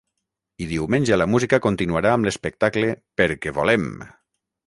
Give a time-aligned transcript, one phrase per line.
[0.63, 2.89] I diumenge la música continuarà amb l’espectacle
[3.23, 3.89] Perquè volem!